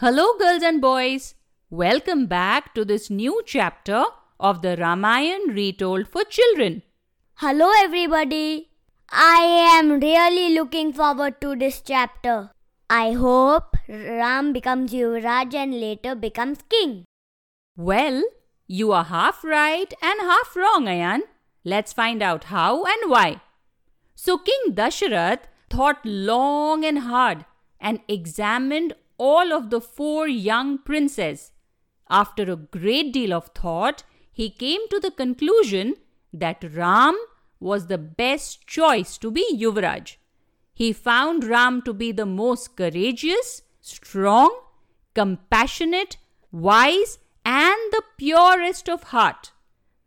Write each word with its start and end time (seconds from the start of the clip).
Hello, 0.00 0.36
girls 0.38 0.62
and 0.62 0.78
boys. 0.78 1.34
Welcome 1.70 2.26
back 2.26 2.74
to 2.74 2.84
this 2.84 3.08
new 3.08 3.42
chapter 3.46 4.04
of 4.38 4.60
the 4.60 4.76
Ramayan 4.76 5.54
retold 5.54 6.06
for 6.06 6.22
children. 6.22 6.82
Hello, 7.36 7.70
everybody. 7.78 8.68
I 9.10 9.38
am 9.78 9.98
really 9.98 10.54
looking 10.54 10.92
forward 10.92 11.40
to 11.40 11.56
this 11.56 11.80
chapter. 11.80 12.50
I 12.90 13.12
hope 13.12 13.74
Ram 13.88 14.52
becomes 14.52 14.92
Yuvraj 14.92 15.54
and 15.54 15.80
later 15.80 16.14
becomes 16.14 16.58
king. 16.68 17.06
Well, 17.74 18.22
you 18.66 18.92
are 18.92 19.04
half 19.04 19.42
right 19.42 19.94
and 20.02 20.20
half 20.20 20.54
wrong, 20.54 20.84
Ayan. 20.84 21.20
Let's 21.64 21.94
find 21.94 22.22
out 22.22 22.44
how 22.44 22.84
and 22.84 23.10
why. 23.10 23.40
So, 24.14 24.36
King 24.36 24.74
Dasharath 24.74 25.48
thought 25.70 26.04
long 26.04 26.84
and 26.84 26.98
hard 26.98 27.46
and 27.80 28.00
examined 28.08 28.92
all 29.18 29.52
of 29.52 29.70
the 29.70 29.80
four 29.80 30.28
young 30.28 30.78
princes. 30.78 31.52
After 32.08 32.50
a 32.50 32.56
great 32.56 33.12
deal 33.12 33.32
of 33.32 33.46
thought, 33.48 34.04
he 34.32 34.50
came 34.50 34.88
to 34.88 35.00
the 35.00 35.10
conclusion 35.10 35.94
that 36.32 36.64
Ram 36.74 37.16
was 37.58 37.86
the 37.86 37.98
best 37.98 38.66
choice 38.66 39.16
to 39.18 39.30
be 39.30 39.46
Yuvraj. 39.56 40.16
He 40.72 40.92
found 40.92 41.44
Ram 41.44 41.82
to 41.82 41.94
be 41.94 42.12
the 42.12 42.26
most 42.26 42.76
courageous, 42.76 43.62
strong, 43.80 44.54
compassionate, 45.14 46.18
wise, 46.52 47.18
and 47.44 47.78
the 47.92 48.02
purest 48.18 48.88
of 48.88 49.04
heart. 49.04 49.52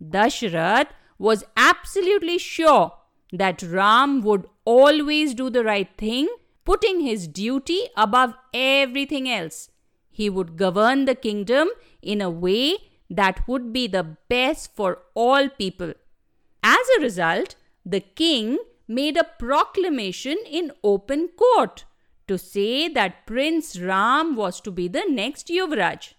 Dashrath 0.02 0.90
was 1.18 1.44
absolutely 1.58 2.38
sure 2.38 2.94
that 3.34 3.64
Ram 3.64 4.22
would 4.22 4.48
always 4.66 5.34
do 5.34 5.50
the 5.50 5.64
right 5.64 5.90
thing, 5.98 6.28
putting 6.66 7.02
his 7.02 7.28
duty 7.28 7.88
above 7.96 8.34
everything 8.54 9.30
else. 9.30 9.70
He 10.10 10.30
would 10.30 10.58
govern 10.58 11.06
the 11.06 11.16
kingdom 11.16 11.70
in 12.02 12.22
a 12.22 12.30
way 12.30 12.78
that 13.10 13.48
would 13.48 13.74
be 13.74 13.88
the 13.88 14.18
best 14.28 14.76
for 14.76 15.00
all 15.16 15.50
people. 15.50 15.94
As 16.64 16.86
a 16.98 17.02
result, 17.02 17.56
the 17.86 18.02
king 18.02 18.58
made 18.88 19.18
a 19.18 19.24
proclamation 19.24 20.38
in 20.50 20.72
open 20.84 21.30
court 21.30 21.86
to 22.28 22.38
say 22.38 22.88
that 22.88 23.26
Prince 23.26 23.80
Ram 23.80 24.36
was 24.36 24.62
to 24.62 24.72
be 24.72 24.88
the 24.88 25.06
next 25.10 25.48
Yuvraj. 25.48 26.14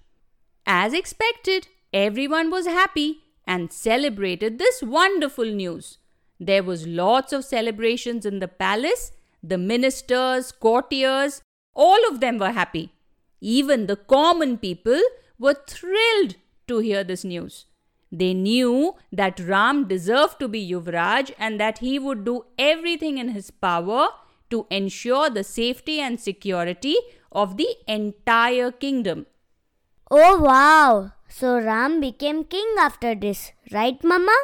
As 0.66 0.92
expected, 0.92 1.68
everyone 1.92 2.50
was 2.50 2.66
happy 2.66 3.20
and 3.46 3.72
celebrated 3.72 4.58
this 4.58 4.82
wonderful 4.82 5.44
news. 5.44 5.98
There 6.38 6.62
was 6.62 6.86
lots 6.86 7.32
of 7.32 7.44
celebrations 7.44 8.24
in 8.24 8.38
the 8.38 8.48
palace. 8.48 9.12
The 9.42 9.58
ministers, 9.58 10.52
courtiers, 10.52 11.42
all 11.74 11.98
of 12.10 12.20
them 12.20 12.38
were 12.38 12.52
happy. 12.52 12.92
Even 13.40 13.86
the 13.86 13.96
common 13.96 14.58
people 14.58 15.00
were 15.38 15.56
thrilled 15.66 16.36
to 16.68 16.78
hear 16.78 17.02
this 17.02 17.24
news. 17.24 17.66
They 18.12 18.34
knew 18.34 18.96
that 19.12 19.38
Ram 19.38 19.86
deserved 19.86 20.40
to 20.40 20.48
be 20.48 20.68
Yuvraj 20.68 21.32
and 21.38 21.60
that 21.60 21.78
he 21.78 21.98
would 21.98 22.24
do 22.24 22.44
everything 22.58 23.18
in 23.18 23.28
his 23.28 23.50
power 23.50 24.08
to 24.50 24.66
ensure 24.70 25.30
the 25.30 25.44
safety 25.44 26.00
and 26.00 26.20
security 26.20 26.96
of 27.30 27.56
the 27.56 27.68
entire 27.86 28.72
kingdom. 28.72 29.26
Oh 30.10 30.40
wow! 30.40 31.12
So 31.28 31.60
Ram 31.60 32.00
became 32.00 32.42
king 32.42 32.74
after 32.78 33.14
this, 33.14 33.52
right, 33.70 34.02
Mama? 34.02 34.36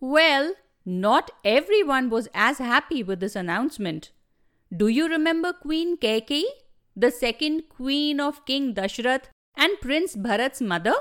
Well, 0.00 0.54
not 0.84 1.30
everyone 1.44 2.10
was 2.10 2.28
as 2.34 2.58
happy 2.58 3.02
with 3.02 3.20
this 3.20 3.36
announcement. 3.36 4.10
Do 4.74 4.88
you 4.88 5.08
remember 5.08 5.52
Queen 5.52 5.96
Kaikeyi, 5.96 6.44
the 6.96 7.10
second 7.10 7.68
queen 7.68 8.20
of 8.20 8.44
King 8.44 8.74
Dashrath 8.74 9.24
and 9.56 9.80
Prince 9.80 10.16
Bharat's 10.16 10.60
mother? 10.60 10.94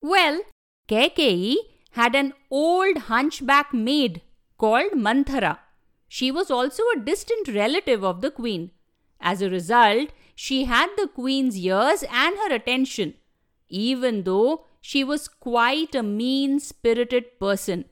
Well, 0.00 0.42
Kaikeyi 0.88 1.56
had 1.92 2.14
an 2.14 2.34
old 2.50 2.98
hunchback 2.98 3.72
maid 3.72 4.22
called 4.58 4.92
Manthara. 4.94 5.60
She 6.08 6.30
was 6.30 6.50
also 6.50 6.82
a 6.94 7.00
distant 7.00 7.48
relative 7.48 8.04
of 8.04 8.20
the 8.20 8.30
queen. 8.30 8.70
As 9.20 9.40
a 9.40 9.48
result, 9.48 10.10
she 10.34 10.64
had 10.64 10.88
the 10.96 11.06
queen's 11.06 11.56
ears 11.56 12.04
and 12.10 12.36
her 12.36 12.54
attention, 12.54 13.14
even 13.68 14.24
though 14.24 14.66
she 14.80 15.04
was 15.04 15.28
quite 15.28 15.94
a 15.94 16.02
mean 16.02 16.58
spirited 16.58 17.38
person. 17.38 17.84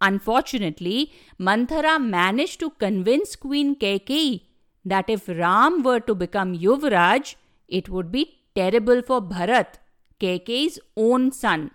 Unfortunately, 0.00 1.12
Manthara 1.38 1.98
managed 1.98 2.60
to 2.60 2.70
convince 2.70 3.34
Queen 3.36 3.74
Kaikeyi 3.76 4.42
that 4.84 5.10
if 5.10 5.28
Ram 5.28 5.82
were 5.82 6.00
to 6.00 6.14
become 6.14 6.56
Yuvraj, 6.56 7.34
it 7.68 7.88
would 7.88 8.12
be 8.12 8.40
terrible 8.54 9.02
for 9.02 9.20
Bharat, 9.20 9.74
Kaikeyi's 10.20 10.78
own 10.96 11.32
son. 11.32 11.72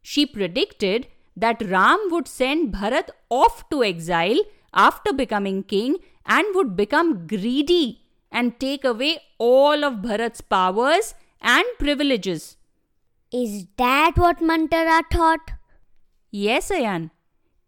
She 0.00 0.26
predicted 0.26 1.08
that 1.36 1.62
Ram 1.62 2.08
would 2.10 2.28
send 2.28 2.72
Bharat 2.72 3.10
off 3.30 3.68
to 3.70 3.82
exile 3.84 4.38
after 4.72 5.12
becoming 5.12 5.62
king 5.62 5.96
and 6.24 6.46
would 6.54 6.76
become 6.76 7.26
greedy 7.26 8.02
and 8.30 8.58
take 8.60 8.84
away 8.84 9.18
all 9.38 9.84
of 9.84 9.94
Bharat's 9.94 10.40
powers 10.40 11.14
and 11.40 11.64
privileges. 11.78 12.56
Is 13.32 13.66
that 13.76 14.12
what 14.16 14.40
Manthara 14.40 15.02
thought? 15.12 15.52
Yes, 16.30 16.70
Ayan. 16.70 17.10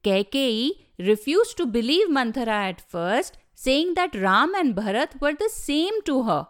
Kaikeyi 0.04 0.70
refused 0.98 1.56
to 1.58 1.66
believe 1.66 2.10
Manthara 2.10 2.68
at 2.70 2.80
first, 2.80 3.38
saying 3.54 3.94
that 3.94 4.14
Ram 4.14 4.54
and 4.54 4.74
Bharat 4.74 5.20
were 5.20 5.34
the 5.34 5.48
same 5.48 6.02
to 6.04 6.24
her. 6.24 6.48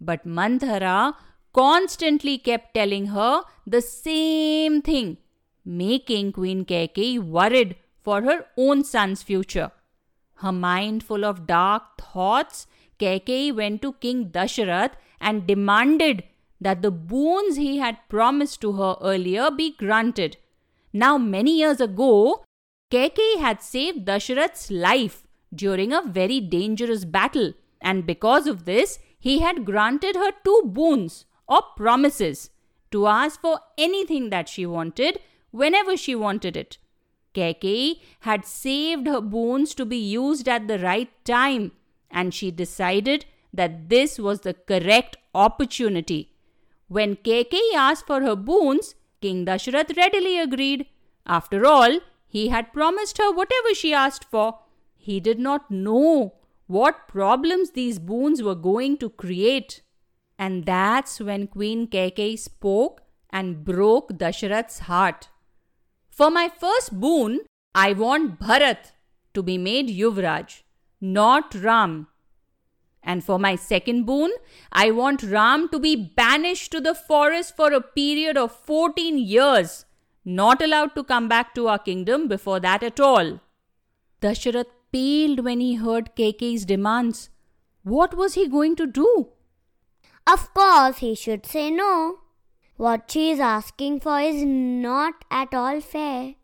But 0.00 0.24
Manthara 0.24 1.14
constantly 1.52 2.38
kept 2.38 2.74
telling 2.74 3.06
her 3.06 3.42
the 3.66 3.80
same 3.80 4.82
thing 4.82 5.18
making 5.64 6.32
Queen 6.32 6.64
Kaikeyi 6.64 7.18
worried 7.18 7.76
for 8.00 8.22
her 8.22 8.46
own 8.56 8.84
son's 8.84 9.22
future. 9.22 9.70
Her 10.36 10.52
mind 10.52 11.02
full 11.04 11.24
of 11.24 11.46
dark 11.46 12.00
thoughts, 12.00 12.66
Kaikeyi 12.98 13.54
went 13.54 13.82
to 13.82 13.92
King 13.94 14.30
Dasharath 14.30 14.92
and 15.20 15.46
demanded 15.46 16.24
that 16.60 16.82
the 16.82 16.90
boons 16.90 17.56
he 17.56 17.78
had 17.78 17.98
promised 18.08 18.60
to 18.60 18.72
her 18.72 18.96
earlier 19.00 19.50
be 19.50 19.74
granted. 19.76 20.36
Now, 20.92 21.16
many 21.18 21.58
years 21.58 21.80
ago, 21.80 22.44
Kaikeyi 22.92 23.38
had 23.40 23.62
saved 23.62 24.04
Dasharath's 24.04 24.70
life 24.70 25.26
during 25.54 25.94
a 25.94 26.02
very 26.02 26.40
dangerous 26.40 27.06
battle, 27.06 27.54
and 27.80 28.06
because 28.06 28.46
of 28.46 28.66
this, 28.66 28.98
he 29.18 29.38
had 29.38 29.64
granted 29.64 30.14
her 30.14 30.32
two 30.44 30.62
boons 30.66 31.24
or 31.48 31.62
promises 31.74 32.50
to 32.90 33.06
ask 33.06 33.40
for 33.40 33.60
anything 33.78 34.28
that 34.28 34.46
she 34.46 34.66
wanted 34.66 35.20
whenever 35.52 35.96
she 35.96 36.14
wanted 36.14 36.54
it. 36.54 36.76
Kaikeyi 37.34 38.00
had 38.20 38.44
saved 38.44 39.06
her 39.06 39.22
boons 39.22 39.74
to 39.76 39.86
be 39.86 39.96
used 39.96 40.46
at 40.46 40.68
the 40.68 40.78
right 40.78 41.10
time, 41.24 41.72
and 42.10 42.34
she 42.34 42.50
decided 42.50 43.24
that 43.54 43.88
this 43.88 44.18
was 44.18 44.40
the 44.40 44.52
correct 44.52 45.16
opportunity. 45.34 46.34
When 46.88 47.16
Kaikeyi 47.16 47.74
asked 47.74 48.06
for 48.06 48.20
her 48.20 48.36
boons, 48.36 48.94
King 49.22 49.46
Dasharath 49.46 49.96
readily 49.96 50.38
agreed. 50.38 50.88
After 51.24 51.64
all, 51.64 52.00
he 52.32 52.48
had 52.48 52.72
promised 52.72 53.18
her 53.18 53.30
whatever 53.30 53.74
she 53.74 53.92
asked 53.92 54.24
for. 54.24 54.58
He 54.96 55.20
did 55.20 55.38
not 55.38 55.70
know 55.70 56.32
what 56.66 57.06
problems 57.06 57.72
these 57.72 57.98
boons 57.98 58.42
were 58.42 58.54
going 58.54 58.96
to 59.02 59.10
create. 59.10 59.82
And 60.38 60.64
that's 60.64 61.20
when 61.20 61.46
Queen 61.46 61.86
Kaikeyi 61.86 62.38
spoke 62.38 63.02
and 63.28 63.62
broke 63.66 64.14
Dasharath's 64.14 64.78
heart. 64.78 65.28
For 66.08 66.30
my 66.30 66.48
first 66.48 66.98
boon, 66.98 67.40
I 67.74 67.92
want 67.92 68.40
Bharat 68.40 68.92
to 69.34 69.42
be 69.42 69.58
made 69.58 69.90
Yuvraj, 69.90 70.62
not 71.02 71.54
Ram. 71.54 72.06
And 73.02 73.22
for 73.22 73.38
my 73.38 73.56
second 73.56 74.06
boon, 74.06 74.32
I 74.72 74.90
want 74.90 75.22
Ram 75.22 75.68
to 75.68 75.78
be 75.78 75.96
banished 75.96 76.72
to 76.72 76.80
the 76.80 76.94
forest 76.94 77.54
for 77.54 77.74
a 77.74 77.82
period 77.82 78.38
of 78.38 78.52
14 78.52 79.18
years, 79.18 79.84
not 80.24 80.62
allowed 80.62 80.94
to 80.94 81.04
come 81.04 81.28
back 81.28 81.54
to 81.54 81.68
our 81.68 81.78
kingdom 81.78 82.28
before 82.28 82.60
that 82.60 82.82
at 82.82 83.00
all. 83.00 83.40
Dasharath 84.20 84.72
paled 84.92 85.44
when 85.44 85.60
he 85.60 85.74
heard 85.74 86.14
Kaikeyi's 86.16 86.64
demands. 86.64 87.28
What 87.82 88.16
was 88.16 88.34
he 88.34 88.46
going 88.48 88.76
to 88.76 88.86
do? 88.86 89.28
Of 90.26 90.54
course, 90.54 90.98
he 90.98 91.14
should 91.14 91.44
say 91.46 91.70
no. 91.70 92.20
What 92.76 93.10
she 93.10 93.30
is 93.30 93.40
asking 93.40 94.00
for 94.00 94.20
is 94.20 94.44
not 94.44 95.24
at 95.30 95.52
all 95.52 95.80
fair. 95.80 96.34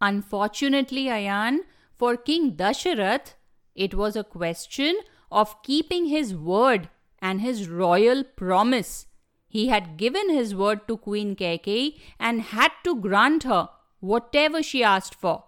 Unfortunately, 0.00 1.06
Ayan, 1.06 1.60
for 1.96 2.16
King 2.16 2.52
Dasharath, 2.52 3.34
it 3.74 3.94
was 3.94 4.14
a 4.16 4.24
question 4.24 4.98
of 5.32 5.62
keeping 5.62 6.06
his 6.06 6.34
word 6.34 6.88
and 7.20 7.40
his 7.40 7.68
royal 7.68 8.22
promise. 8.24 9.07
He 9.48 9.68
had 9.68 9.96
given 9.96 10.28
his 10.28 10.54
word 10.54 10.86
to 10.88 10.98
Queen 10.98 11.34
Kaikeyi 11.34 11.98
and 12.20 12.42
had 12.42 12.72
to 12.84 12.94
grant 12.94 13.44
her 13.44 13.70
whatever 14.00 14.62
she 14.62 14.84
asked 14.84 15.14
for. 15.14 15.44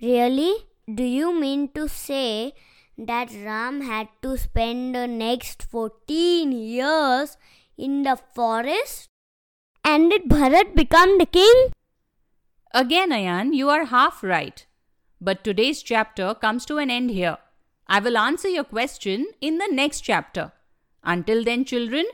Really? 0.00 0.54
Do 0.92 1.02
you 1.02 1.38
mean 1.38 1.68
to 1.74 1.88
say 1.88 2.52
that 2.96 3.32
Ram 3.32 3.80
had 3.80 4.08
to 4.22 4.36
spend 4.36 4.94
the 4.94 5.06
next 5.06 5.62
14 5.64 6.52
years 6.52 7.36
in 7.76 8.04
the 8.04 8.18
forest? 8.34 9.08
And 9.82 10.10
did 10.10 10.24
Bharat 10.24 10.74
become 10.76 11.18
the 11.18 11.26
king? 11.26 11.72
Again, 12.72 13.10
Ayan, 13.10 13.54
you 13.54 13.68
are 13.68 13.86
half 13.86 14.22
right. 14.22 14.64
But 15.20 15.42
today's 15.42 15.82
chapter 15.82 16.34
comes 16.34 16.64
to 16.66 16.78
an 16.78 16.90
end 16.90 17.10
here. 17.10 17.38
I 17.86 18.00
will 18.00 18.16
answer 18.16 18.48
your 18.48 18.64
question 18.64 19.26
in 19.40 19.58
the 19.58 19.68
next 19.70 20.02
chapter. 20.02 20.52
Until 21.02 21.44
then, 21.44 21.64
children, 21.64 22.04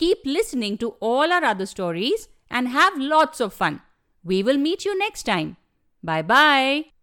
keep 0.00 0.18
listening 0.24 0.78
to 0.78 0.90
all 1.00 1.30
our 1.30 1.44
other 1.44 1.66
stories 1.66 2.28
and 2.50 2.68
have 2.68 2.96
lots 2.96 3.40
of 3.40 3.52
fun. 3.52 3.82
We 4.24 4.42
will 4.42 4.56
meet 4.56 4.84
you 4.84 4.98
next 4.98 5.24
time. 5.24 5.56
Bye 6.02 6.22
bye. 6.22 6.99